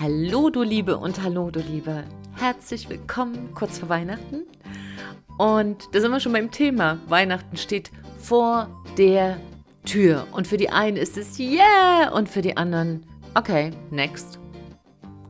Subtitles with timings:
[0.00, 2.04] Hallo du Liebe und hallo du Liebe.
[2.38, 4.46] Herzlich willkommen kurz vor Weihnachten.
[5.36, 6.98] Und da sind wir schon beim Thema.
[7.08, 9.38] Weihnachten steht vor der
[9.84, 10.26] Tür.
[10.32, 14.38] Und für die einen ist es yeah und für die anderen okay, next.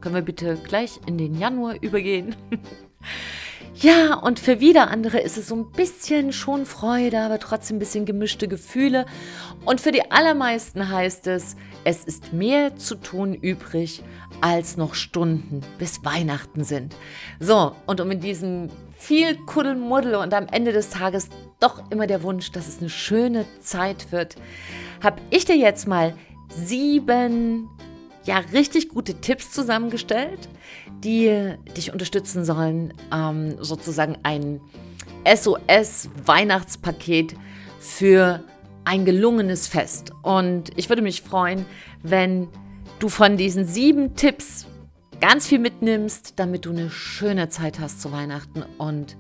[0.01, 2.37] Können wir bitte gleich in den Januar übergehen?
[3.83, 7.79] Ja, und für wieder andere ist es so ein bisschen schon Freude, aber trotzdem ein
[7.79, 9.07] bisschen gemischte Gefühle.
[9.65, 14.03] Und für die allermeisten heißt es, es ist mehr zu tun übrig,
[14.43, 16.95] als noch Stunden bis Weihnachten sind.
[17.39, 22.23] So, und um in diesem viel Kuddelmuddel und am Ende des Tages doch immer der
[22.23, 24.37] Wunsch, dass es eine schöne Zeit wird,
[25.03, 26.15] habe ich dir jetzt mal
[26.51, 27.71] sieben
[28.25, 30.49] ja richtig gute Tipps zusammengestellt,
[31.03, 34.61] die dich unterstützen sollen, ähm, sozusagen ein
[35.25, 37.35] SOS-Weihnachtspaket
[37.79, 38.45] für
[38.85, 40.13] ein gelungenes Fest.
[40.23, 41.67] Und ich würde mich freuen,
[42.03, 42.49] wenn
[42.99, 44.67] du von diesen sieben Tipps
[45.21, 49.17] ganz viel mitnimmst, damit du eine schöne Zeit hast zu Weihnachten und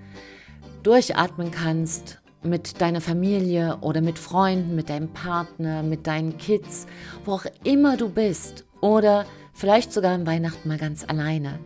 [0.82, 6.86] durchatmen kannst mit deiner Familie oder mit Freunden, mit deinem Partner, mit deinen Kids,
[7.24, 11.58] wo auch immer du bist oder vielleicht sogar an Weihnachten mal ganz alleine.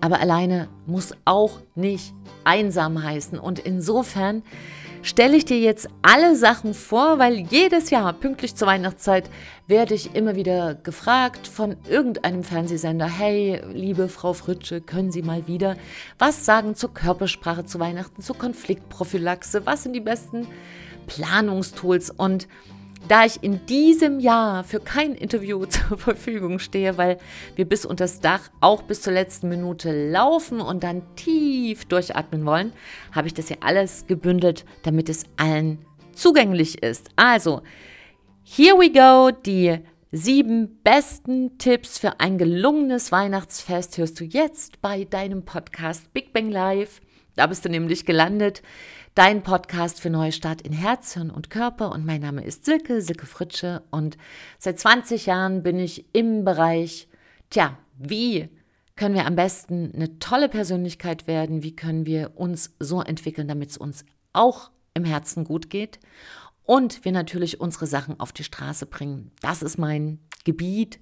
[0.00, 3.38] Aber alleine muss auch nicht einsam heißen.
[3.38, 4.42] Und insofern
[5.02, 9.28] stelle ich dir jetzt alle Sachen vor, weil jedes Jahr pünktlich zur Weihnachtszeit
[9.66, 15.46] werde ich immer wieder gefragt von irgendeinem Fernsehsender, hey, liebe Frau Fritsche, können Sie mal
[15.46, 15.76] wieder
[16.18, 20.46] was sagen zur Körpersprache zu Weihnachten, zur Konfliktprophylaxe, was sind die besten
[21.06, 22.48] Planungstools und
[23.08, 27.18] da ich in diesem Jahr für kein Interview zur Verfügung stehe, weil
[27.56, 32.44] wir bis unter das Dach auch bis zur letzten Minute laufen und dann tief durchatmen
[32.46, 32.72] wollen,
[33.12, 35.78] habe ich das hier alles gebündelt, damit es allen
[36.12, 37.08] zugänglich ist.
[37.16, 37.62] Also,
[38.42, 39.78] here we go, die
[40.12, 46.50] sieben besten Tipps für ein gelungenes Weihnachtsfest hörst du jetzt bei deinem Podcast Big Bang
[46.50, 47.00] Live.
[47.36, 48.62] Da bist du nämlich gelandet
[49.14, 51.92] dein Podcast für Neustart in Herz, Hirn und Körper.
[51.92, 53.82] Und mein Name ist Silke, Silke Fritsche.
[53.90, 54.16] Und
[54.58, 57.08] seit 20 Jahren bin ich im Bereich,
[57.50, 58.48] tja, wie
[58.96, 61.62] können wir am besten eine tolle Persönlichkeit werden?
[61.62, 66.00] Wie können wir uns so entwickeln, damit es uns auch im Herzen gut geht?
[66.64, 69.30] Und wir natürlich unsere Sachen auf die Straße bringen.
[69.42, 70.98] Das ist mein Gebiet.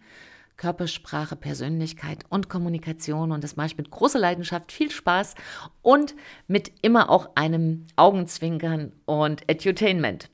[0.56, 3.32] Körpersprache, Persönlichkeit und Kommunikation.
[3.32, 5.34] Und das mache ich mit großer Leidenschaft, viel Spaß
[5.82, 6.14] und
[6.46, 10.30] mit immer auch einem Augenzwinkern und Edutainment.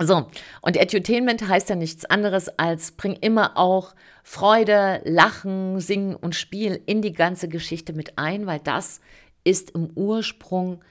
[0.00, 0.28] So,
[0.62, 6.80] und Edutainment heißt ja nichts anderes als bring immer auch Freude, Lachen, Singen und Spiel
[6.86, 9.00] in die ganze Geschichte mit ein, weil das
[9.42, 10.84] ist im Ursprung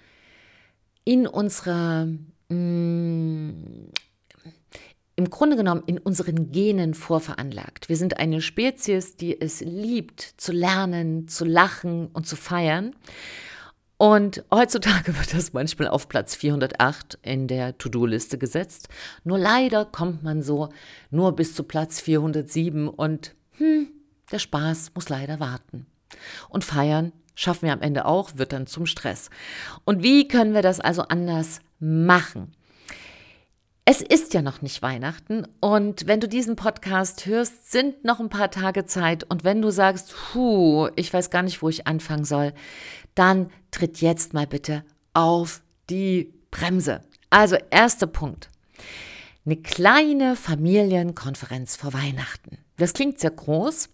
[1.05, 2.07] in unserer
[2.49, 3.91] mm,
[5.17, 7.89] im Grunde genommen in unseren Genen vorveranlagt.
[7.89, 12.95] Wir sind eine Spezies, die es liebt, zu lernen, zu lachen und zu feiern.
[13.97, 18.89] Und heutzutage wird das manchmal auf Platz 408 in der To-Do-Liste gesetzt.
[19.23, 20.69] Nur leider kommt man so
[21.09, 23.88] nur bis zu Platz 407 und hm,
[24.31, 25.88] der Spaß muss leider warten.
[26.47, 29.31] Und feiern schaffen wir am Ende auch, wird dann zum Stress.
[29.84, 32.53] Und wie können wir das also anders machen?
[33.89, 38.27] Es ist ja noch nicht Weihnachten und wenn du diesen Podcast hörst, sind noch ein
[38.27, 42.25] paar Tage Zeit und wenn du sagst, puh, ich weiß gar nicht, wo ich anfangen
[42.25, 42.51] soll,
[43.15, 44.83] dann tritt jetzt mal bitte
[45.13, 46.99] auf die Bremse.
[47.29, 48.49] Also erster Punkt.
[49.45, 52.57] Eine kleine Familienkonferenz vor Weihnachten.
[52.75, 53.87] Das klingt sehr groß.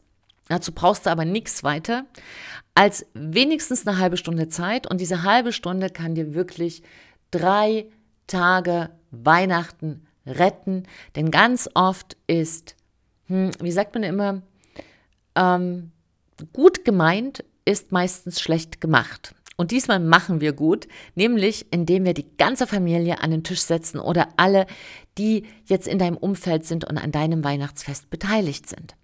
[0.47, 2.05] Dazu brauchst du aber nichts weiter
[2.73, 6.81] als wenigstens eine halbe Stunde Zeit und diese halbe Stunde kann dir wirklich
[7.29, 7.85] drei
[8.25, 10.84] Tage Weihnachten retten.
[11.16, 12.75] Denn ganz oft ist,
[13.28, 14.41] hm, wie sagt man immer,
[15.35, 15.91] ähm,
[16.51, 19.35] gut gemeint ist meistens schlecht gemacht.
[19.56, 23.99] Und diesmal machen wir gut, nämlich indem wir die ganze Familie an den Tisch setzen
[23.99, 24.66] oder alle,
[25.17, 28.96] die jetzt in deinem Umfeld sind und an deinem Weihnachtsfest beteiligt sind.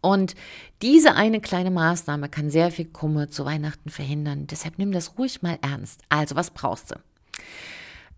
[0.00, 0.34] Und
[0.82, 4.48] diese eine kleine Maßnahme kann sehr viel Kummer zu Weihnachten verhindern.
[4.48, 6.02] Deshalb nimm das ruhig mal ernst.
[6.08, 6.96] Also, was brauchst du?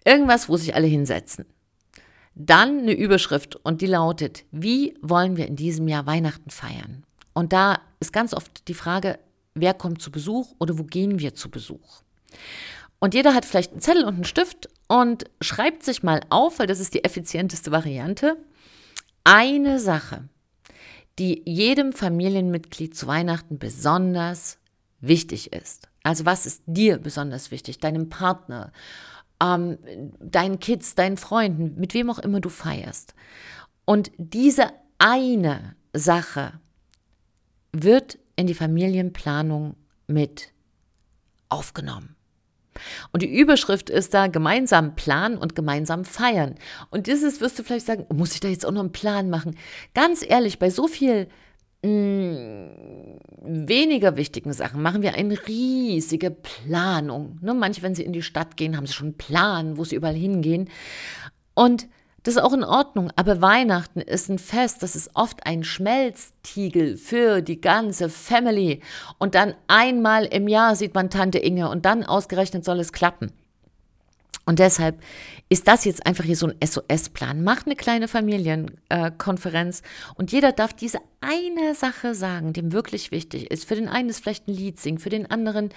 [0.04, 1.46] Irgendwas, wo sich alle hinsetzen.
[2.34, 7.04] Dann eine Überschrift und die lautet, wie wollen wir in diesem Jahr Weihnachten feiern?
[7.32, 9.18] Und da ist ganz oft die Frage,
[9.54, 12.02] wer kommt zu Besuch oder wo gehen wir zu Besuch?
[12.98, 16.66] Und jeder hat vielleicht einen Zettel und einen Stift und schreibt sich mal auf, weil
[16.66, 18.36] das ist die effizienteste Variante,
[19.24, 20.28] eine Sache,
[21.18, 24.58] die jedem Familienmitglied zu Weihnachten besonders
[25.00, 25.88] wichtig ist.
[26.02, 28.72] Also was ist dir besonders wichtig, deinem Partner
[29.44, 29.78] ähm,
[30.20, 33.14] deinen Kids, deinen Freunden, mit wem auch immer du feierst.
[33.84, 34.68] Und diese
[34.98, 36.60] eine Sache
[37.72, 39.76] wird in die Familienplanung
[40.06, 40.52] mit
[41.48, 42.16] aufgenommen.
[43.12, 46.56] Und die Überschrift ist da gemeinsam planen und gemeinsam feiern.
[46.90, 49.56] Und dieses wirst du vielleicht sagen, muss ich da jetzt auch noch einen Plan machen?
[49.94, 51.28] Ganz ehrlich, bei so viel
[53.42, 57.38] weniger wichtigen Sachen machen wir eine riesige Planung.
[57.42, 59.96] Ne, manche, wenn sie in die Stadt gehen, haben sie schon einen Plan, wo sie
[59.96, 60.70] überall hingehen.
[61.54, 61.86] Und
[62.22, 66.96] das ist auch in Ordnung, aber Weihnachten ist ein Fest, das ist oft ein Schmelztiegel
[66.96, 68.80] für die ganze Family.
[69.18, 73.30] Und dann einmal im Jahr sieht man Tante Inge und dann ausgerechnet soll es klappen.
[74.46, 75.02] Und deshalb
[75.48, 77.42] ist das jetzt einfach hier so ein SOS-Plan.
[77.42, 79.84] Mach eine kleine Familienkonferenz äh,
[80.16, 83.66] und jeder darf diese eine Sache sagen, die ihm wirklich wichtig ist.
[83.66, 85.70] Für den einen ist vielleicht ein Lied singen, für den anderen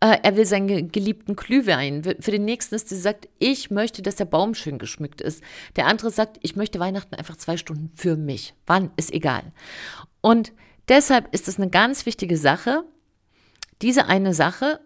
[0.00, 2.02] äh, er will seinen geliebten Glühwein.
[2.02, 5.42] Für den nächsten ist, sie sagt, ich möchte, dass der Baum schön geschmückt ist.
[5.76, 8.54] Der andere sagt, ich möchte Weihnachten einfach zwei Stunden für mich.
[8.66, 9.42] Wann ist egal.
[10.20, 10.52] Und
[10.88, 12.84] deshalb ist es eine ganz wichtige Sache,
[13.82, 14.80] diese eine Sache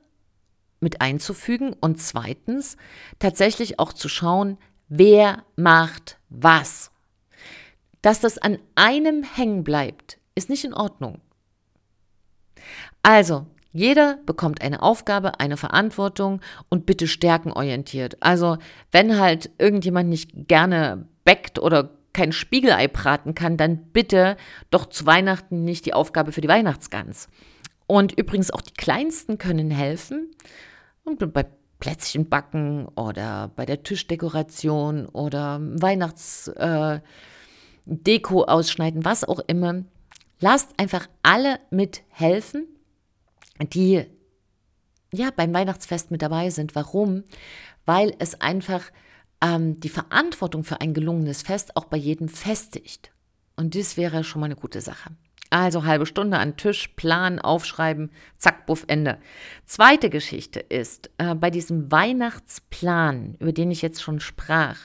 [0.82, 2.76] mit einzufügen und zweitens
[3.18, 4.58] tatsächlich auch zu schauen,
[4.88, 6.90] wer macht was.
[8.02, 11.20] Dass das an einem hängen bleibt, ist nicht in Ordnung.
[13.02, 18.18] Also, jeder bekommt eine Aufgabe, eine Verantwortung und bitte stärkenorientiert.
[18.20, 18.58] Also
[18.90, 24.36] wenn halt irgendjemand nicht gerne backt oder kein Spiegelei braten kann, dann bitte
[24.70, 27.28] doch zu Weihnachten nicht die Aufgabe für die Weihnachtsgans.
[27.86, 30.30] Und übrigens auch die Kleinsten können helfen.
[31.04, 31.46] Und bei
[31.78, 37.02] Plätzchen backen oder bei der Tischdekoration oder Weihnachtsdeko
[38.42, 39.84] äh, ausschneiden, was auch immer.
[40.40, 42.66] Lasst einfach alle mithelfen
[43.60, 44.04] die
[45.12, 46.74] ja beim Weihnachtsfest mit dabei sind.
[46.74, 47.24] Warum?
[47.84, 48.90] Weil es einfach
[49.40, 53.12] ähm, die Verantwortung für ein gelungenes Fest auch bei jedem festigt.
[53.56, 55.10] Und das wäre schon mal eine gute Sache.
[55.52, 59.18] Also halbe Stunde an Tisch, Plan, aufschreiben, zack, buff, Ende.
[59.66, 64.78] Zweite Geschichte ist, äh, bei diesem Weihnachtsplan, über den ich jetzt schon sprach,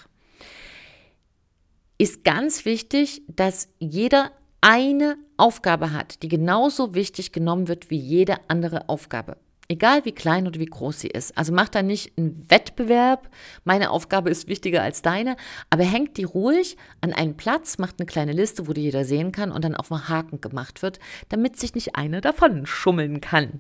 [1.98, 8.36] ist ganz wichtig, dass jeder eine Aufgabe hat, die genauso wichtig genommen wird wie jede
[8.50, 9.38] andere Aufgabe.
[9.70, 11.38] Egal wie klein oder wie groß sie ist.
[11.38, 13.30] Also macht da nicht einen Wettbewerb,
[13.66, 15.36] meine Aufgabe ist wichtiger als deine,
[15.70, 19.34] aber hängt die ruhig an einen Platz, macht eine kleine Liste, wo die jeder sehen
[19.34, 23.60] kann und dann auf einen Haken gemacht wird, damit sich nicht einer davon schummeln kann.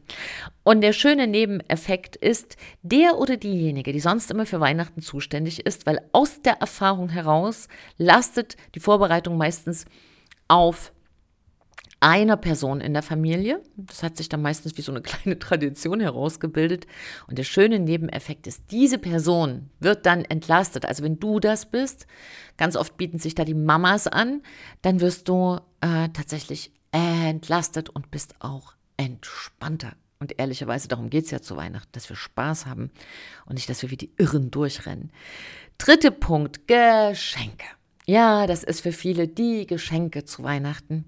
[0.63, 5.85] Und der schöne Nebeneffekt ist, der oder diejenige, die sonst immer für Weihnachten zuständig ist,
[5.85, 7.67] weil aus der Erfahrung heraus
[7.97, 9.83] lastet die Vorbereitung meistens
[10.47, 10.93] auf
[11.99, 13.61] einer Person in der Familie.
[13.75, 16.87] Das hat sich dann meistens wie so eine kleine Tradition herausgebildet.
[17.27, 20.85] Und der schöne Nebeneffekt ist, diese Person wird dann entlastet.
[20.85, 22.07] Also wenn du das bist,
[22.57, 24.41] ganz oft bieten sich da die Mamas an,
[24.81, 29.93] dann wirst du äh, tatsächlich entlastet und bist auch entspannter.
[30.19, 32.89] Und ehrlicherweise, darum geht es ja zu Weihnachten, dass wir Spaß haben
[33.45, 35.11] und nicht, dass wir wie die Irren durchrennen.
[35.77, 37.65] Dritter Punkt, Geschenke.
[38.05, 41.05] Ja, das ist für viele die Geschenke zu Weihnachten.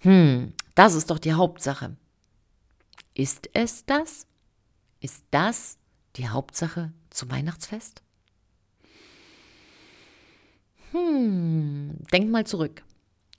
[0.00, 1.96] Hm, das ist doch die Hauptsache.
[3.14, 4.26] Ist es das?
[5.00, 5.78] Ist das
[6.16, 8.02] die Hauptsache zum Weihnachtsfest?
[10.92, 12.84] Hm, denk mal zurück.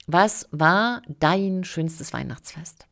[0.06, 2.86] Was war dein schönstes Weihnachtsfest?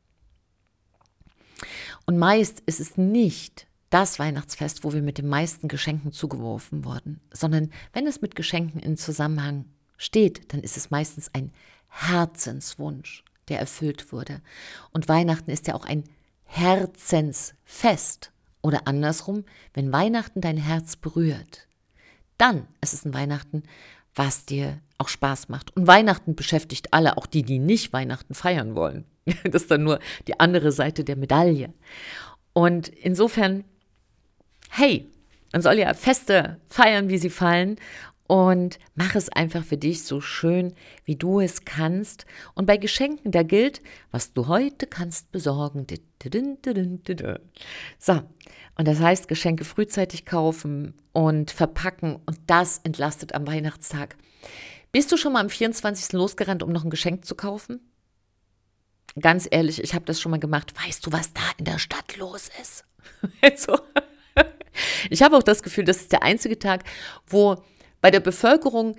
[2.04, 7.20] Und meist ist es nicht das Weihnachtsfest, wo wir mit den meisten Geschenken zugeworfen wurden,
[7.32, 9.64] sondern wenn es mit Geschenken in Zusammenhang
[9.96, 11.52] steht, dann ist es meistens ein
[11.88, 14.40] Herzenswunsch, der erfüllt wurde.
[14.92, 16.04] Und Weihnachten ist ja auch ein
[16.44, 18.32] Herzensfest.
[18.62, 21.68] Oder andersrum, wenn Weihnachten dein Herz berührt,
[22.38, 23.62] dann ist es ein Weihnachten,
[24.14, 25.76] was dir auch Spaß macht.
[25.76, 29.04] Und Weihnachten beschäftigt alle, auch die, die nicht Weihnachten feiern wollen.
[29.44, 31.72] Das ist dann nur die andere Seite der Medaille.
[32.52, 33.64] Und insofern,
[34.70, 35.10] hey,
[35.52, 37.76] man soll ja Feste feiern, wie sie fallen
[38.26, 42.26] und mach es einfach für dich so schön, wie du es kannst.
[42.54, 45.86] Und bei Geschenken, da gilt, was du heute kannst besorgen.
[47.98, 48.22] So,
[48.78, 54.16] und das heißt, Geschenke frühzeitig kaufen und verpacken und das entlastet am Weihnachtstag.
[54.92, 56.12] Bist du schon mal am 24.
[56.12, 57.80] losgerannt, um noch ein Geschenk zu kaufen?
[59.18, 60.74] Ganz ehrlich, ich habe das schon mal gemacht.
[60.84, 62.84] Weißt du, was da in der Stadt los ist?
[63.40, 63.78] also,
[65.10, 66.84] ich habe auch das Gefühl, das ist der einzige Tag,
[67.26, 67.62] wo
[68.06, 68.94] bei der Bevölkerung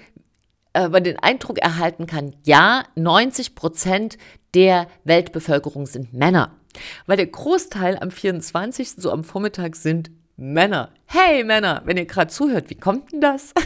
[0.74, 4.18] äh, man den Eindruck erhalten kann, ja, 90 Prozent
[4.54, 6.58] der Weltbevölkerung sind Männer.
[7.06, 8.96] Weil der Großteil am 24.
[8.98, 10.92] so am Vormittag sind Männer.
[11.06, 13.54] Hey Männer, wenn ihr gerade zuhört, wie kommt denn das?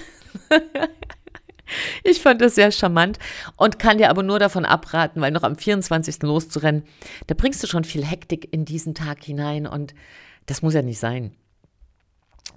[2.03, 3.17] Ich fand das sehr charmant
[3.55, 6.21] und kann dir aber nur davon abraten, weil noch am 24.
[6.21, 6.83] loszurennen,
[7.27, 9.95] da bringst du schon viel Hektik in diesen Tag hinein und
[10.48, 11.33] das muss ja nicht sein.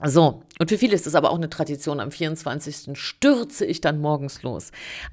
[0.03, 2.99] So, und für viele ist es aber auch eine Tradition, am 24.
[2.99, 4.71] stürze ich dann morgens los.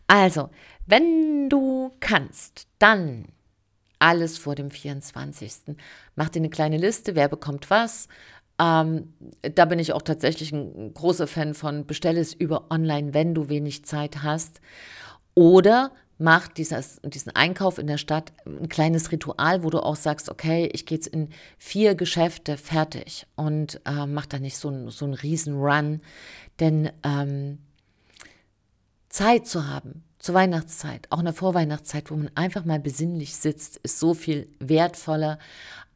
[0.07, 0.49] Also,
[0.85, 3.27] wenn du kannst, dann
[3.99, 5.75] alles vor dem 24.
[6.15, 8.07] Mach dir eine kleine Liste, wer bekommt was.
[8.59, 13.33] Ähm, da bin ich auch tatsächlich ein großer Fan von, bestelle es über online, wenn
[13.33, 14.59] du wenig Zeit hast.
[15.35, 20.29] Oder mach dieses, diesen Einkauf in der Stadt ein kleines Ritual, wo du auch sagst,
[20.29, 25.05] okay, ich gehe jetzt in vier Geschäfte fertig und äh, mach da nicht so, so
[25.05, 26.01] einen riesen Run.
[26.59, 27.57] Denn ähm,
[29.09, 33.77] Zeit zu haben, zur Weihnachtszeit, auch in der Vorweihnachtszeit, wo man einfach mal besinnlich sitzt,
[33.77, 35.39] ist so viel wertvoller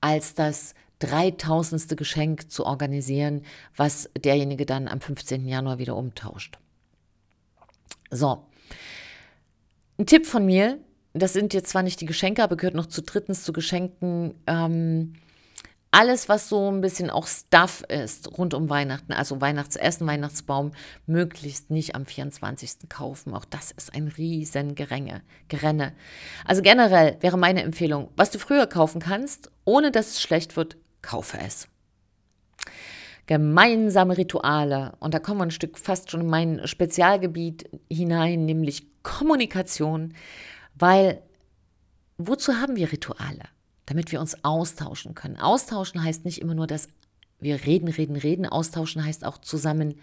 [0.01, 3.43] als das dreitausendste Geschenk zu organisieren,
[3.75, 5.47] was derjenige dann am 15.
[5.47, 6.57] Januar wieder umtauscht.
[8.09, 8.43] So,
[9.97, 10.79] ein Tipp von mir,
[11.13, 14.35] das sind jetzt zwar nicht die Geschenke, aber gehört noch zu drittens zu Geschenken.
[14.47, 15.13] Ähm,
[15.91, 20.73] alles, was so ein bisschen auch Stuff ist rund um Weihnachten, also Weihnachtsessen, Weihnachtsbaum,
[21.05, 22.89] möglichst nicht am 24.
[22.89, 23.33] kaufen.
[23.33, 25.93] Auch das ist ein riesen Gerenge, Gerenne.
[26.43, 30.75] Also generell wäre meine Empfehlung, was du früher kaufen kannst, ohne dass es schlecht wird,
[31.01, 31.69] kaufe es.
[33.27, 34.97] Gemeinsame Rituale.
[34.99, 40.13] Und da kommen wir ein Stück fast schon in mein Spezialgebiet hinein, nämlich Kommunikation.
[40.73, 41.21] Weil
[42.17, 43.43] wozu haben wir Rituale?
[43.85, 45.37] Damit wir uns austauschen können.
[45.37, 46.89] Austauschen heißt nicht immer nur, dass
[47.39, 48.45] wir reden, reden, reden.
[48.47, 49.99] Austauschen heißt auch zusammen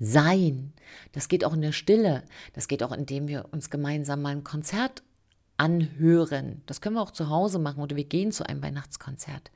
[0.00, 0.72] sein.
[1.12, 2.24] Das geht auch in der Stille.
[2.54, 5.02] Das geht auch, indem wir uns gemeinsam mal ein Konzert
[5.56, 6.62] anhören.
[6.66, 9.50] Das können wir auch zu Hause machen oder wir gehen zu einem Weihnachtskonzert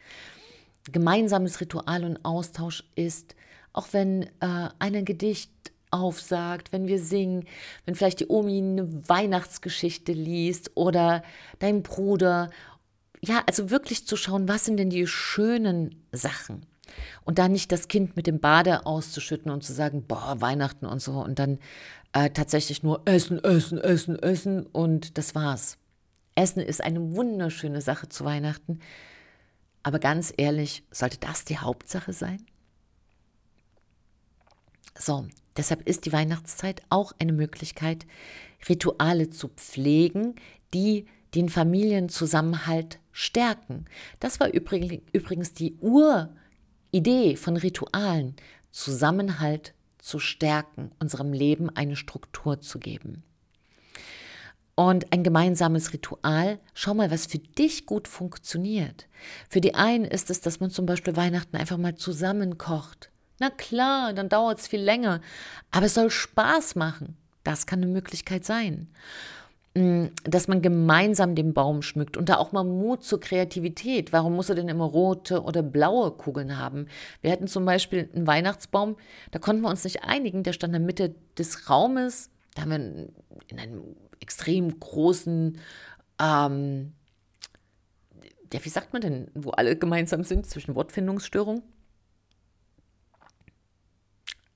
[0.93, 3.35] gemeinsames Ritual und Austausch ist,
[3.73, 5.51] auch wenn äh, ein Gedicht
[5.95, 7.45] aufsagt, wenn wir singen,
[7.85, 11.23] wenn vielleicht die Omi eine Weihnachtsgeschichte liest oder
[11.59, 12.51] dein Bruder.
[13.23, 16.67] Ja, also wirklich zu schauen, was sind denn die schönen Sachen?
[17.25, 21.01] Und da nicht das Kind mit dem Bade auszuschütten und zu sagen, boah, Weihnachten und
[21.01, 21.59] so und dann
[22.13, 25.79] äh, tatsächlich nur essen, essen, essen, essen und das war's.
[26.35, 28.81] Essen ist eine wunderschöne Sache zu Weihnachten.
[29.83, 32.45] Aber ganz ehrlich, sollte das die Hauptsache sein?
[34.99, 38.07] So, deshalb ist die Weihnachtszeit auch eine Möglichkeit,
[38.69, 40.35] Rituale zu pflegen,
[40.73, 43.87] die den Familienzusammenhalt stärken.
[44.21, 48.37] Das war übrigens die Uridee von Ritualen,
[48.71, 53.23] Zusammenhalt zu stärken, unserem Leben eine Struktur zu geben
[54.75, 56.59] und ein gemeinsames Ritual.
[56.75, 59.07] Schau mal, was für dich gut funktioniert.
[59.49, 63.11] Für die einen ist es, dass man zum Beispiel Weihnachten einfach mal zusammen kocht.
[63.39, 65.21] Na klar, dann dauert es viel länger,
[65.71, 67.17] aber es soll Spaß machen.
[67.43, 68.89] Das kann eine Möglichkeit sein.
[69.77, 74.13] Mm, dass man gemeinsam den Baum schmückt und da auch mal Mut zur Kreativität.
[74.13, 76.87] Warum muss er denn immer rote oder blaue Kugeln haben?
[77.23, 78.97] Wir hatten zum Beispiel einen Weihnachtsbaum,
[79.33, 82.31] da konnten wir uns nicht einigen, der stand in der Mitte des Raumes.
[82.55, 83.09] Da haben wir
[83.49, 83.83] in einem
[84.21, 85.59] extrem großen,
[86.23, 86.93] ähm,
[88.53, 91.65] ja, wie sagt man denn, wo alle gemeinsam sind, zwischen Wortfindungsstörung?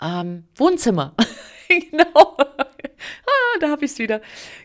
[0.01, 1.15] Ähm, Wohnzimmer.
[1.69, 2.37] genau.
[2.39, 4.21] ah, da habe ich es wieder.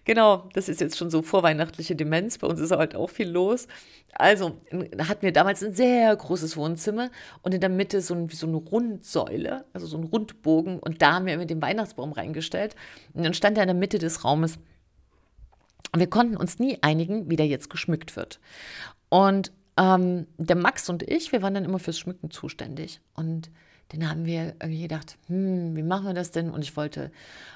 [0.06, 2.38] Genau, das ist jetzt schon so vorweihnachtliche Demenz.
[2.38, 3.68] Bei uns ist halt auch viel los.
[4.14, 7.10] Also, hatten wir damals ein sehr großes Wohnzimmer
[7.42, 10.80] und in der Mitte so, ein, so eine Rundsäule, also so ein Rundbogen.
[10.80, 12.76] Und da haben wir immer den Weihnachtsbaum reingestellt.
[13.14, 14.60] Und dann stand er in der Mitte des Raumes
[15.94, 18.40] und wir konnten uns nie einigen, wie der jetzt geschmückt wird.
[19.10, 23.00] Und ähm, der Max und ich, wir waren dann immer fürs Schmücken zuständig.
[23.14, 23.52] Und
[23.90, 26.50] dann haben wir irgendwie gedacht, hm, wie machen wir das denn?
[26.50, 27.12] Und ich wollte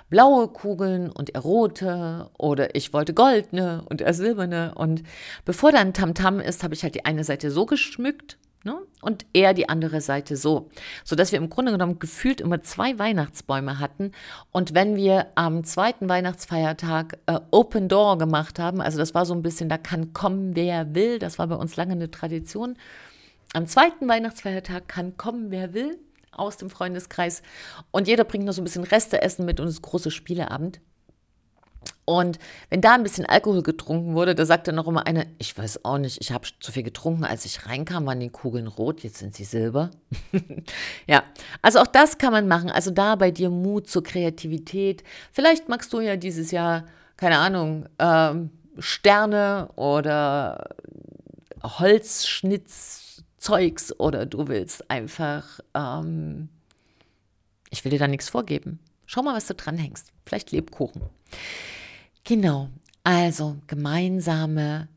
[0.10, 4.76] blaue Kugeln und er rote oder ich wollte goldene und er silberne.
[4.76, 5.04] Und
[5.46, 8.82] bevor dann Tamtam -Tam ist, habe ich halt die eine Seite so geschmückt Ne?
[9.02, 10.70] Und er die andere Seite so.
[11.06, 14.12] Sodass wir im Grunde genommen gefühlt immer zwei Weihnachtsbäume hatten.
[14.52, 19.34] Und wenn wir am zweiten Weihnachtsfeiertag äh, Open Door gemacht haben, also das war so
[19.34, 22.78] ein bisschen, da kann kommen, wer will, das war bei uns lange eine Tradition.
[23.54, 25.98] Am zweiten Weihnachtsfeiertag kann kommen, wer will
[26.38, 27.42] aus dem Freundeskreis.
[27.92, 30.80] Und jeder bringt noch so ein bisschen Resteessen mit und ist große Spieleabend.
[32.06, 32.40] Und
[32.70, 35.84] wenn da ein bisschen Alkohol getrunken wurde, da sagt dann noch immer einer, ich weiß
[35.84, 39.18] auch nicht, ich habe zu viel getrunken, als ich reinkam, waren die Kugeln rot, jetzt
[39.18, 39.92] sind sie silber.
[41.08, 41.24] ja,
[41.62, 42.70] also auch das kann man machen.
[42.70, 45.04] Also da bei dir Mut zur Kreativität.
[45.34, 46.86] Vielleicht magst du ja dieses Jahr,
[47.18, 50.70] keine Ahnung, ähm, Sterne oder
[53.38, 56.50] Holzschnitzzeugs oder du willst einfach, ähm,
[57.70, 58.80] ich will dir da nichts vorgeben
[59.10, 60.12] Schau mal, was du dranhängst.
[60.26, 61.04] Vielleicht Lebkuchen.
[62.26, 62.70] Genau.
[63.06, 64.90] Also gemeinsame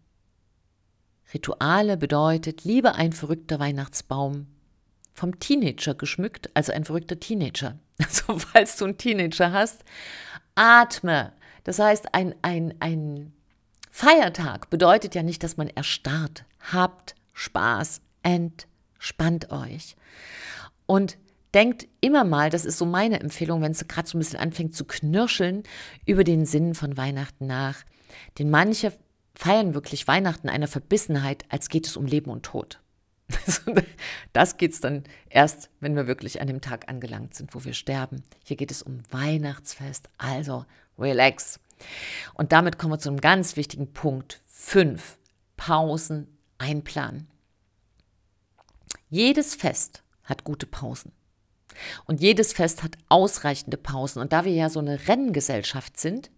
[1.33, 4.49] Rituale bedeutet, liebe ein verrückter Weihnachtsbaum
[5.15, 7.79] vom Teenager geschmückt, also ein verrückter Teenager.
[8.01, 9.85] Also falls du einen Teenager hast,
[10.57, 11.33] atme.
[11.63, 13.33] Das heißt, ein, ein, ein
[13.91, 16.47] Feiertag bedeutet ja nicht, dass man erstarrt.
[16.73, 19.97] Habt Spaß, entspannt euch.
[20.87, 21.19] Und
[21.55, 24.75] denkt immer mal, das ist so meine Empfehlung, wenn es gerade so ein bisschen anfängt
[24.75, 25.63] zu knirscheln,
[26.07, 27.85] über den Sinn von Weihnachten nach.
[28.39, 28.93] Denn manche
[29.35, 32.81] feiern wirklich Weihnachten einer Verbissenheit, als geht es um Leben und Tod.
[34.33, 37.73] Das geht es dann erst, wenn wir wirklich an dem Tag angelangt sind, wo wir
[37.73, 38.23] sterben.
[38.45, 40.65] Hier geht es um Weihnachtsfest, also
[40.99, 41.59] relax.
[42.35, 44.41] Und damit kommen wir zu einem ganz wichtigen Punkt.
[44.47, 45.19] Fünf.
[45.57, 47.30] Pausen einplanen.
[49.13, 51.11] Jedes Fest hat gute Pausen.
[52.07, 54.21] Und jedes Fest hat ausreichende Pausen.
[54.21, 56.31] Und da wir ja so eine Renngesellschaft sind,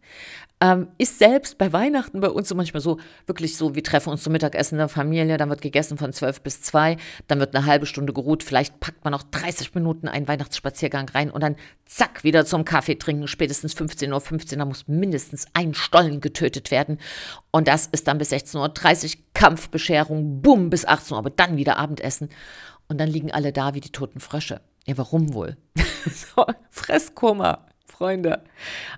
[0.63, 4.23] ähm, ist selbst bei Weihnachten bei uns so manchmal so, wirklich so, wir treffen uns
[4.23, 7.67] zum Mittagessen in der Familie, dann wird gegessen von 12 bis 2, dann wird eine
[7.67, 12.23] halbe Stunde geruht, vielleicht packt man noch 30 Minuten einen Weihnachtsspaziergang rein und dann zack,
[12.23, 16.99] wieder zum Kaffee trinken, spätestens 15.15 Uhr, 15, da muss mindestens ein Stollen getötet werden.
[17.51, 21.77] Und das ist dann bis 16.30 Uhr Kampfbescherung, bumm, bis 18 Uhr, aber dann wieder
[21.77, 22.29] Abendessen.
[22.87, 24.61] Und dann liegen alle da wie die toten Frösche.
[24.87, 25.57] Ja, warum wohl?
[26.07, 28.43] so, Fresskummer, Freunde.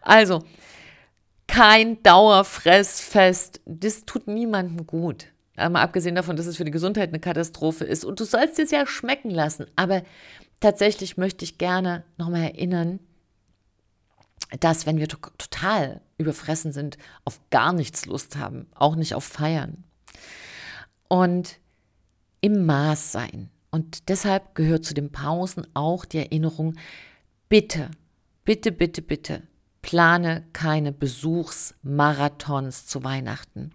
[0.01, 0.43] Also,
[1.47, 3.61] kein Dauerfressfest.
[3.67, 5.27] Das tut niemandem gut.
[5.57, 8.05] Mal abgesehen davon, dass es für die Gesundheit eine Katastrophe ist.
[8.05, 9.67] Und du sollst es ja schmecken lassen.
[9.77, 10.03] Aber
[10.59, 12.99] tatsächlich möchte ich gerne nochmal erinnern,
[14.61, 19.85] dass wenn wir total überfressen sind, auf gar nichts Lust haben, auch nicht auf Feiern.
[21.09, 21.59] Und
[22.41, 23.51] im Maß sein.
[23.75, 26.75] Und deshalb gehört zu den Pausen auch die Erinnerung,
[27.49, 27.91] bitte,
[28.45, 29.43] bitte, bitte, bitte,
[29.83, 33.73] plane keine Besuchsmarathons zu Weihnachten.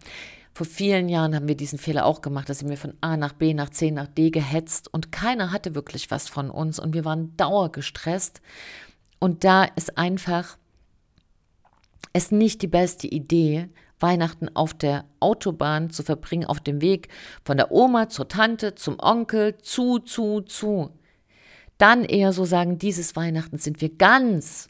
[0.53, 3.53] Vor vielen Jahren haben wir diesen Fehler auch gemacht, dass wir von A nach B
[3.53, 7.35] nach C nach D gehetzt und keiner hatte wirklich was von uns und wir waren
[7.35, 8.39] dauergestresst.
[9.19, 10.57] Und da ist einfach
[12.13, 13.67] es nicht die beste Idee,
[13.99, 17.09] Weihnachten auf der Autobahn zu verbringen, auf dem Weg
[17.43, 20.91] von der Oma zur Tante, zum Onkel, zu, zu, zu.
[21.77, 24.69] Dann eher so sagen, dieses Weihnachten sind wir ganz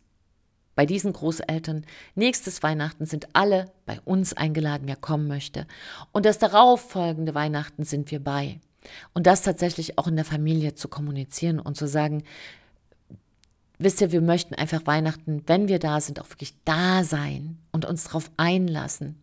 [0.75, 1.85] bei diesen Großeltern.
[2.15, 5.67] Nächstes Weihnachten sind alle bei uns eingeladen, wer kommen möchte.
[6.11, 8.59] Und das darauffolgende Weihnachten sind wir bei.
[9.13, 12.23] Und das tatsächlich auch in der Familie zu kommunizieren und zu sagen,
[13.79, 17.85] wisst ihr, wir möchten einfach Weihnachten, wenn wir da sind, auch wirklich da sein und
[17.85, 19.21] uns darauf einlassen.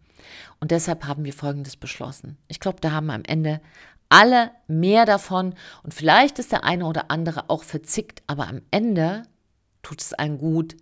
[0.61, 2.39] Und deshalb haben wir Folgendes beschlossen.
[2.49, 3.61] Ich glaube, da haben am Ende
[4.09, 9.25] alle mehr davon und vielleicht ist der eine oder andere auch verzickt, aber am Ende
[9.83, 10.77] tut es allen gut.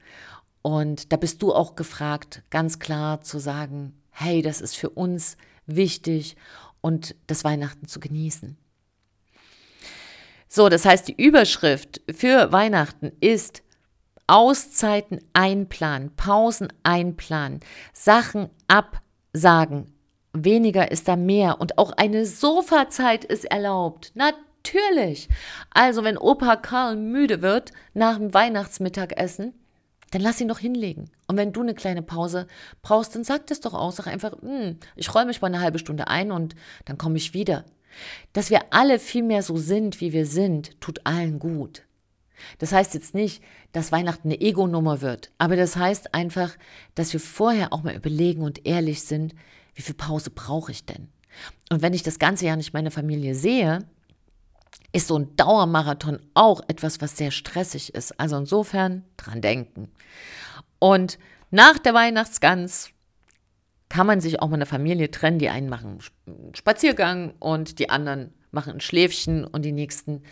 [0.62, 5.36] Und da bist du auch gefragt, ganz klar zu sagen, hey, das ist für uns
[5.66, 6.36] wichtig
[6.80, 8.56] und das Weihnachten zu genießen.
[10.48, 13.63] So, das heißt, die Überschrift für Weihnachten ist
[14.26, 17.60] Auszeiten einplanen, Pausen einplanen,
[17.92, 19.92] Sachen absagen.
[20.32, 24.12] Weniger ist da mehr und auch eine Sofazeit ist erlaubt.
[24.14, 25.28] Natürlich.
[25.70, 29.54] Also, wenn Opa Karl müde wird nach dem Weihnachtsmittagessen,
[30.10, 31.10] dann lass ihn doch hinlegen.
[31.26, 32.46] Und wenn du eine kleine Pause
[32.82, 33.96] brauchst, dann sag das doch aus.
[33.96, 37.34] Sag einfach, hm, ich räume mich mal eine halbe Stunde ein und dann komme ich
[37.34, 37.64] wieder.
[38.32, 41.82] Dass wir alle viel mehr so sind, wie wir sind, tut allen gut.
[42.58, 43.42] Das heißt jetzt nicht,
[43.72, 46.56] dass Weihnachten eine Ego-Nummer wird, aber das heißt einfach,
[46.94, 49.34] dass wir vorher auch mal überlegen und ehrlich sind,
[49.74, 51.08] wie viel Pause brauche ich denn?
[51.70, 53.80] Und wenn ich das ganze Jahr nicht meine Familie sehe,
[54.92, 58.18] ist so ein Dauermarathon auch etwas, was sehr stressig ist.
[58.20, 59.90] Also insofern dran denken.
[60.78, 61.18] Und
[61.50, 62.90] nach der Weihnachtsgans
[63.88, 65.38] kann man sich auch mal eine Familie trennen.
[65.38, 70.22] Die einen machen einen Spaziergang und die anderen machen ein Schläfchen und die nächsten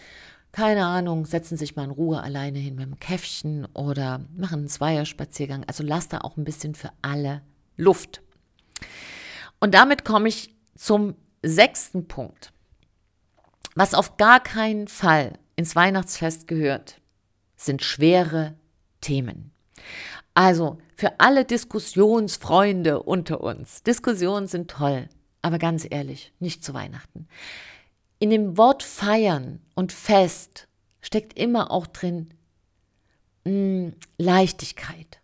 [0.52, 4.68] keine Ahnung, setzen sich mal in Ruhe alleine hin mit dem Käffchen oder machen einen
[4.68, 5.64] Zweierspaziergang.
[5.66, 7.42] Also lass da auch ein bisschen für alle
[7.76, 8.22] Luft.
[9.60, 12.52] Und damit komme ich zum sechsten Punkt.
[13.74, 17.00] Was auf gar keinen Fall ins Weihnachtsfest gehört,
[17.56, 18.54] sind schwere
[19.00, 19.52] Themen.
[20.34, 23.82] Also für alle Diskussionsfreunde unter uns.
[23.82, 25.08] Diskussionen sind toll,
[25.40, 27.26] aber ganz ehrlich, nicht zu Weihnachten.
[28.22, 30.68] In dem Wort feiern und Fest
[31.00, 32.32] steckt immer auch drin
[33.42, 35.18] mh, hm, Leichtigkeit,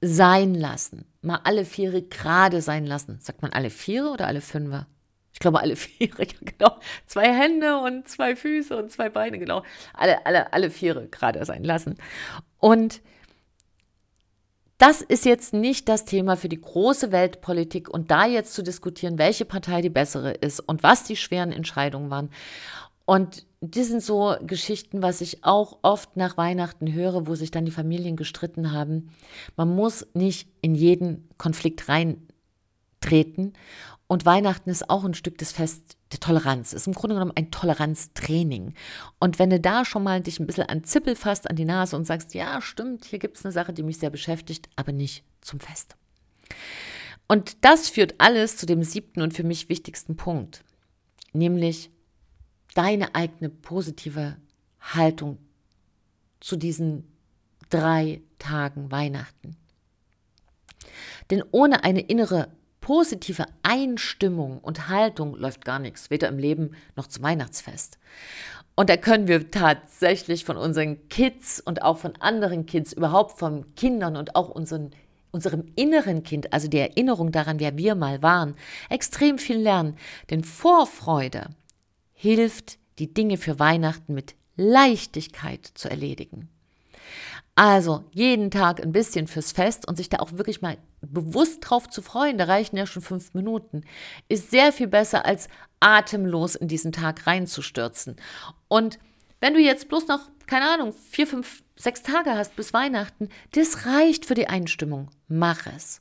[0.00, 3.20] sein lassen, mal alle Viere gerade sein lassen.
[3.20, 4.88] Sagt man alle Viere oder alle Fünfer?
[5.32, 6.80] Ich glaube alle Viere, ja genau.
[7.06, 9.62] Zwei Hände und zwei Füße und zwei Beine, genau.
[9.92, 11.94] Alle, alle, alle Viere gerade sein lassen.
[12.58, 13.00] Und
[14.78, 19.18] das ist jetzt nicht das Thema für die große Weltpolitik und da jetzt zu diskutieren,
[19.18, 22.30] welche Partei die bessere ist und was die schweren Entscheidungen waren.
[23.06, 27.64] Und das sind so Geschichten, was ich auch oft nach Weihnachten höre, wo sich dann
[27.64, 29.10] die Familien gestritten haben.
[29.56, 31.88] Man muss nicht in jeden Konflikt
[33.04, 33.52] reintreten.
[34.06, 36.72] Und Weihnachten ist auch ein Stück des Fest der Toleranz.
[36.72, 38.74] Ist im Grunde genommen ein Toleranztraining.
[39.18, 41.96] Und wenn du da schon mal dich ein bisschen an Zippel fasst, an die Nase
[41.96, 45.24] und sagst, ja, stimmt, hier gibt es eine Sache, die mich sehr beschäftigt, aber nicht
[45.40, 45.96] zum Fest.
[47.28, 50.62] Und das führt alles zu dem siebten und für mich wichtigsten Punkt,
[51.32, 51.90] nämlich
[52.74, 54.36] deine eigene positive
[54.80, 55.38] Haltung
[56.40, 57.10] zu diesen
[57.70, 59.56] drei Tagen Weihnachten.
[61.30, 62.48] Denn ohne eine innere
[62.84, 67.98] positive Einstimmung und Haltung läuft gar nichts, weder im Leben noch zum Weihnachtsfest.
[68.74, 73.74] Und da können wir tatsächlich von unseren Kids und auch von anderen Kids, überhaupt von
[73.74, 74.90] Kindern und auch unseren,
[75.30, 78.54] unserem inneren Kind, also die Erinnerung daran, wer wir mal waren,
[78.90, 79.96] extrem viel lernen.
[80.28, 81.46] Denn Vorfreude
[82.12, 86.50] hilft, die Dinge für Weihnachten mit Leichtigkeit zu erledigen.
[87.56, 91.88] Also jeden Tag ein bisschen fürs Fest und sich da auch wirklich mal bewusst drauf
[91.88, 93.82] zu freuen, da reichen ja schon fünf Minuten,
[94.28, 98.16] ist sehr viel besser als atemlos in diesen Tag reinzustürzen.
[98.66, 98.98] Und
[99.40, 103.86] wenn du jetzt bloß noch, keine Ahnung, vier, fünf, sechs Tage hast bis Weihnachten, das
[103.86, 105.10] reicht für die Einstimmung.
[105.28, 106.00] Mach es.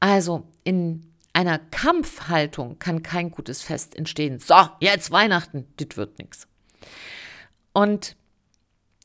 [0.00, 4.38] Also in einer Kampfhaltung kann kein gutes Fest entstehen.
[4.38, 6.46] So, jetzt Weihnachten, das wird nichts.
[7.72, 8.16] Und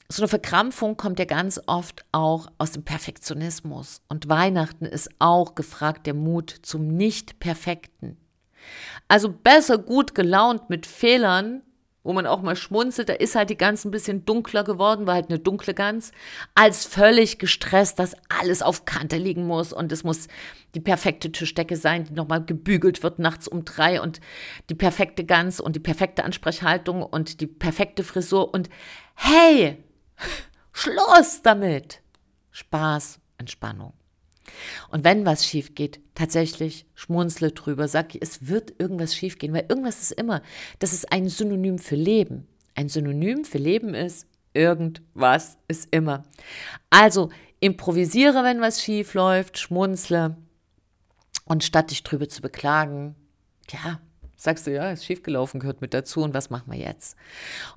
[0.09, 4.01] so eine Verkrampfung kommt ja ganz oft auch aus dem Perfektionismus.
[4.07, 8.17] Und Weihnachten ist auch gefragt der Mut zum Nicht-Perfekten.
[9.07, 11.61] Also besser gut gelaunt mit Fehlern,
[12.03, 15.15] wo man auch mal schmunzelt, da ist halt die Gans ein bisschen dunkler geworden, war
[15.15, 16.13] halt eine dunkle Gans,
[16.55, 20.29] als völlig gestresst, dass alles auf Kante liegen muss und es muss
[20.73, 24.21] die perfekte Tischdecke sein, die nochmal gebügelt wird nachts um drei und
[24.69, 28.69] die perfekte Gans und die perfekte Ansprechhaltung und die perfekte Frisur und
[29.15, 29.77] hey,
[30.73, 32.01] Schluss damit.
[32.51, 33.93] Spaß, Entspannung.
[34.89, 39.65] Und wenn was schief geht, tatsächlich schmunzle drüber, sag, es wird irgendwas schief gehen, weil
[39.69, 40.41] irgendwas ist immer.
[40.79, 42.47] Das ist ein Synonym für Leben.
[42.75, 46.23] Ein Synonym für Leben ist, irgendwas ist immer.
[46.89, 50.37] Also improvisiere, wenn was schief läuft, schmunzle
[51.45, 53.15] und statt dich drüber zu beklagen,
[53.69, 53.99] ja,
[54.37, 57.17] sagst du, ja, ist schiefgelaufen, gehört mit dazu und was machen wir jetzt?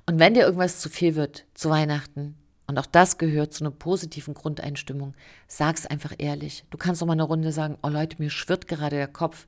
[0.05, 2.35] Und wenn dir irgendwas zu viel wird zu Weihnachten,
[2.67, 5.13] und auch das gehört zu einer positiven Grundeinstimmung,
[5.45, 6.63] sag's einfach ehrlich.
[6.69, 9.45] Du kannst auch mal eine Runde sagen, oh Leute, mir schwirrt gerade der Kopf.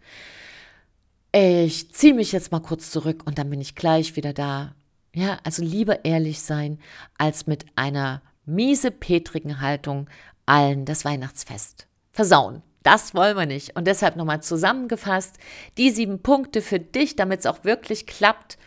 [1.31, 4.75] Ich ziehe mich jetzt mal kurz zurück und dann bin ich gleich wieder da.
[5.15, 6.79] Ja, also lieber ehrlich sein,
[7.17, 10.09] als mit einer miese, petrigen Haltung
[10.45, 12.61] allen das Weihnachtsfest versauen.
[12.83, 13.75] Das wollen wir nicht.
[13.75, 15.37] Und deshalb nochmal zusammengefasst,
[15.77, 18.57] die sieben Punkte für dich, damit es auch wirklich klappt.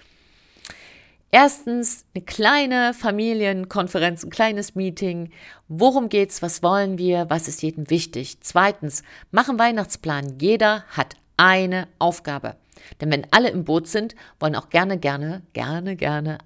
[1.31, 5.31] Erstens eine kleine Familienkonferenz, ein kleines Meeting.
[5.68, 6.40] Worum geht's?
[6.40, 7.29] Was wollen wir?
[7.29, 8.38] Was ist jedem wichtig?
[8.40, 9.02] Zweitens,
[9.33, 10.38] mach einen Weihnachtsplan.
[10.40, 12.57] Jeder hat eine Aufgabe.
[13.00, 16.38] Denn wenn alle im Boot sind, wollen auch gerne, gerne, gerne, gerne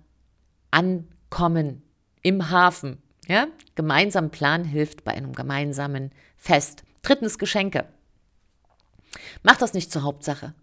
[0.71, 1.83] ankommen
[2.23, 2.99] im Hafen.
[3.29, 3.47] Ja?
[3.75, 6.83] Gemeinsam Plan hilft bei einem gemeinsamen Fest.
[7.03, 7.87] Drittens Geschenke.
[9.43, 10.55] Mach das nicht zur Hauptsache.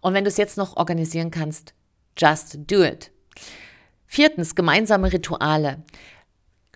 [0.00, 1.74] Und wenn du es jetzt noch organisieren kannst,
[2.16, 3.10] just do it.
[4.06, 5.82] Viertens, gemeinsame Rituale.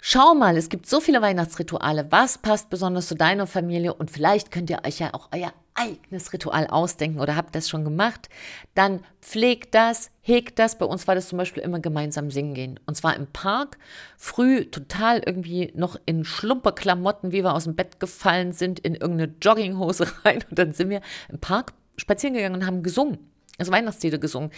[0.00, 2.10] Schau mal, es gibt so viele Weihnachtsrituale.
[2.10, 3.94] Was passt besonders zu deiner Familie?
[3.94, 7.84] Und vielleicht könnt ihr euch ja auch euer eigenes Ritual ausdenken oder habt das schon
[7.84, 8.28] gemacht.
[8.74, 10.78] Dann pflegt das, hegt das.
[10.78, 12.80] Bei uns war das zum Beispiel immer gemeinsam singen gehen.
[12.86, 13.78] Und zwar im Park.
[14.16, 19.34] Früh total irgendwie noch in Schlumperklamotten, wie wir aus dem Bett gefallen sind, in irgendeine
[19.40, 20.44] Jogginghose rein.
[20.50, 23.18] Und dann sind wir im Park spazieren gegangen und haben gesungen
[23.58, 24.50] also Weihnachtslieder gesungen.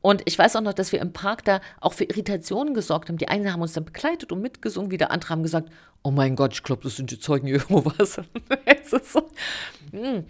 [0.00, 3.18] Und ich weiß auch noch, dass wir im Park da auch für Irritationen gesorgt haben.
[3.18, 5.70] Die einen haben uns dann begleitet und mitgesungen, wieder andere haben gesagt,
[6.02, 8.20] oh mein Gott, ich glaube, das sind die Zeugen Jehovas.
[9.02, 9.28] so.
[9.92, 10.24] hm.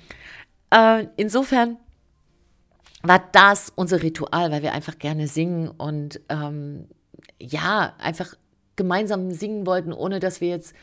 [0.70, 1.76] äh, insofern
[3.02, 6.88] war das unser Ritual, weil wir einfach gerne singen und ähm,
[7.38, 8.34] ja, einfach
[8.74, 10.74] gemeinsam singen wollten, ohne dass wir jetzt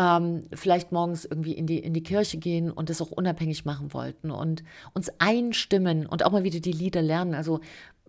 [0.00, 3.92] ähm, vielleicht morgens irgendwie in die, in die Kirche gehen und das auch unabhängig machen
[3.92, 7.34] wollten und uns einstimmen und auch mal wieder die Lieder lernen.
[7.34, 7.60] Also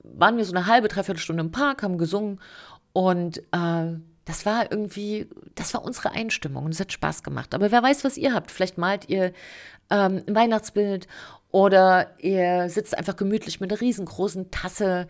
[0.03, 2.39] waren wir so eine halbe, dreiviertel Stunde im Park, haben gesungen
[2.93, 7.53] und äh, das war irgendwie, das war unsere Einstimmung und es hat Spaß gemacht.
[7.53, 8.51] Aber wer weiß, was ihr habt.
[8.51, 9.33] Vielleicht malt ihr
[9.89, 11.07] ähm, ein Weihnachtsbild
[11.49, 15.07] oder ihr sitzt einfach gemütlich mit einer riesengroßen Tasse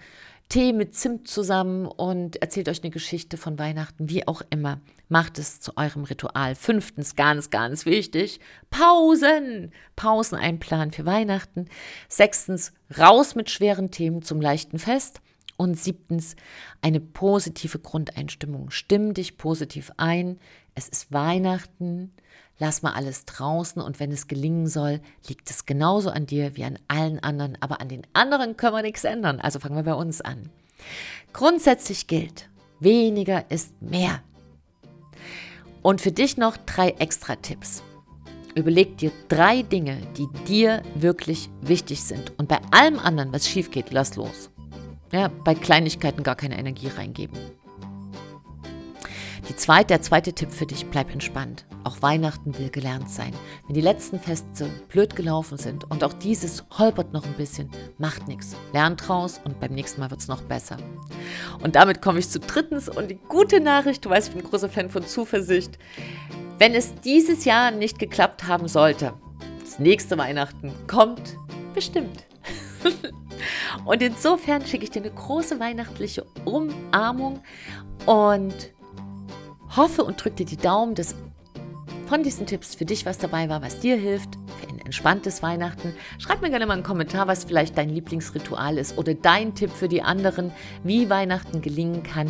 [0.52, 4.82] Tee mit Zimt zusammen und erzählt euch eine Geschichte von Weihnachten, wie auch immer.
[5.08, 6.56] Macht es zu eurem Ritual.
[6.56, 9.72] Fünftens, ganz, ganz wichtig, Pausen.
[9.96, 11.70] Pausen einplanen für Weihnachten.
[12.10, 15.22] Sechstens, raus mit schweren Themen zum leichten Fest.
[15.56, 16.36] Und siebtens,
[16.82, 18.72] eine positive Grundeinstimmung.
[18.72, 20.38] Stimm dich positiv ein.
[20.76, 22.12] Es ist Weihnachten.
[22.62, 26.64] Lass mal alles draußen und wenn es gelingen soll, liegt es genauso an dir wie
[26.64, 27.58] an allen anderen.
[27.60, 29.40] Aber an den anderen können wir nichts ändern.
[29.40, 30.48] Also fangen wir bei uns an.
[31.34, 34.22] Grundsätzlich gilt, weniger ist mehr.
[35.82, 37.82] Und für dich noch drei extra Tipps.
[38.54, 42.32] Überleg dir drei Dinge, die dir wirklich wichtig sind.
[42.38, 44.52] Und bei allem anderen, was schief geht, lass los.
[45.12, 47.40] Ja, bei Kleinigkeiten gar keine Energie reingeben.
[49.52, 51.66] Die zweite, der zweite Tipp für dich, bleib entspannt.
[51.84, 53.34] Auch Weihnachten will gelernt sein.
[53.68, 58.30] Wenn die letzten Feste blöd gelaufen sind und auch dieses holpert noch ein bisschen, macht
[58.30, 58.56] nichts.
[58.72, 60.78] Lernt draus und beim nächsten Mal wird es noch besser.
[61.62, 64.50] Und damit komme ich zu drittens und die gute Nachricht, du weißt, ich bin ein
[64.50, 65.78] großer Fan von Zuversicht.
[66.58, 69.16] Wenn es dieses Jahr nicht geklappt haben sollte,
[69.60, 71.36] das nächste Weihnachten kommt
[71.74, 72.26] bestimmt.
[73.84, 77.44] und insofern schicke ich dir eine große weihnachtliche Umarmung
[78.06, 78.72] und
[79.76, 81.16] hoffe und drücke dir die Daumen, dass
[82.08, 85.94] von diesen Tipps für dich was dabei war, was dir hilft für ein entspanntes Weihnachten.
[86.20, 89.88] Schreib mir gerne mal einen Kommentar, was vielleicht dein Lieblingsritual ist oder dein Tipp für
[89.88, 90.52] die anderen,
[90.84, 92.28] wie Weihnachten gelingen kann.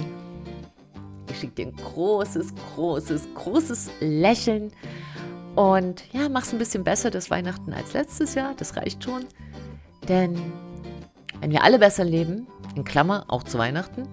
[1.31, 4.71] Ich schicke dir ein großes, großes, großes Lächeln
[5.55, 8.53] und ja, mach's ein bisschen besser das Weihnachten als letztes Jahr.
[8.55, 9.25] Das reicht schon.
[10.07, 10.39] Denn
[11.39, 14.07] wenn wir alle besser leben, in Klammer auch zu Weihnachten,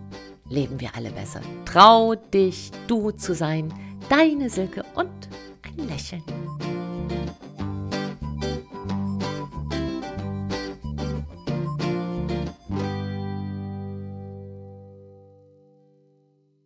[0.48, 1.40] leben wir alle besser.
[1.64, 3.72] Trau dich, du zu sein,
[4.08, 5.28] deine Silke und
[5.62, 6.22] ein Lächeln.